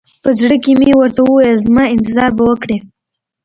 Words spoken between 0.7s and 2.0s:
مې ورته وويل زما